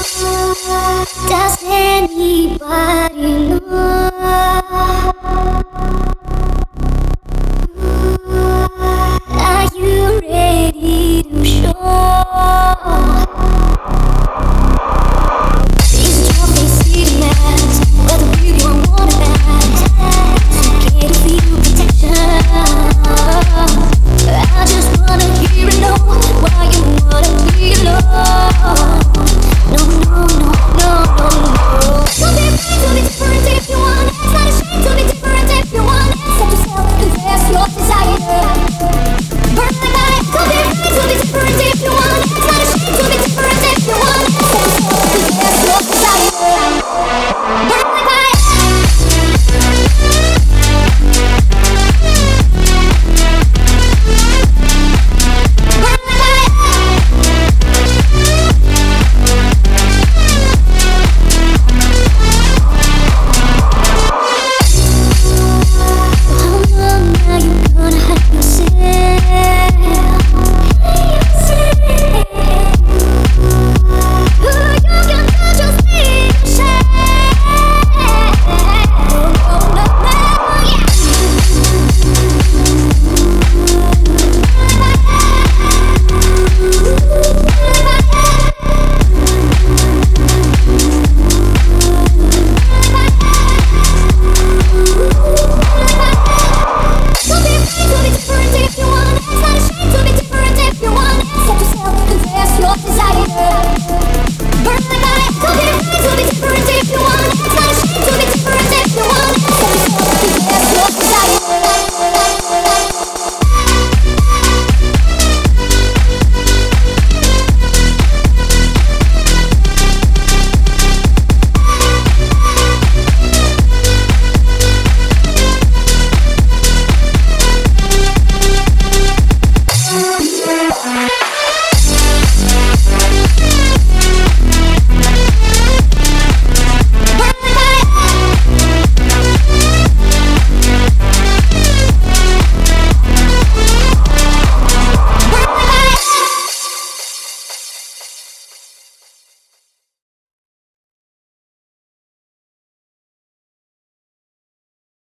[0.00, 3.09] Does anybody